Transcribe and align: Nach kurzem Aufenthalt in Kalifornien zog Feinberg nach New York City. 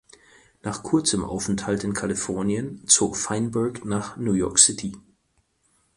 Nach 0.63 0.81
kurzem 0.81 1.23
Aufenthalt 1.23 1.83
in 1.83 1.93
Kalifornien 1.93 2.81
zog 2.87 3.15
Feinberg 3.15 3.85
nach 3.85 4.17
New 4.17 4.33
York 4.33 4.57
City. 4.57 4.97